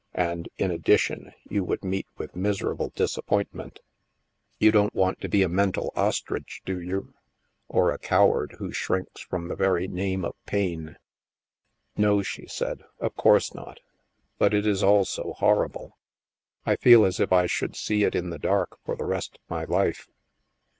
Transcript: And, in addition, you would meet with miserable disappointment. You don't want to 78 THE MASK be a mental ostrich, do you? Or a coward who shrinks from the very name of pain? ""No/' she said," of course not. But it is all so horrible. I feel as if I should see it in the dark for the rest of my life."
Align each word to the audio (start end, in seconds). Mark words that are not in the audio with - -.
And, 0.15 0.49
in 0.57 0.71
addition, 0.71 1.31
you 1.47 1.63
would 1.63 1.83
meet 1.83 2.07
with 2.17 2.35
miserable 2.35 2.91
disappointment. 2.95 3.81
You 4.57 4.71
don't 4.71 4.95
want 4.95 5.19
to 5.19 5.25
78 5.27 5.29
THE 5.29 5.37
MASK 5.37 5.43
be 5.43 5.43
a 5.43 5.55
mental 5.55 5.93
ostrich, 5.95 6.61
do 6.65 6.81
you? 6.81 7.13
Or 7.67 7.91
a 7.91 7.99
coward 7.99 8.55
who 8.57 8.71
shrinks 8.71 9.21
from 9.21 9.47
the 9.47 9.55
very 9.55 9.87
name 9.87 10.25
of 10.25 10.33
pain? 10.47 10.97
""No/' 11.99 12.25
she 12.25 12.47
said," 12.47 12.83
of 12.99 13.15
course 13.15 13.53
not. 13.53 13.79
But 14.39 14.55
it 14.55 14.65
is 14.65 14.81
all 14.81 15.05
so 15.05 15.33
horrible. 15.33 15.99
I 16.65 16.77
feel 16.77 17.05
as 17.05 17.19
if 17.19 17.31
I 17.31 17.45
should 17.45 17.75
see 17.75 18.03
it 18.03 18.15
in 18.15 18.31
the 18.31 18.39
dark 18.39 18.79
for 18.83 18.95
the 18.95 19.05
rest 19.05 19.35
of 19.35 19.49
my 19.51 19.65
life." 19.65 20.07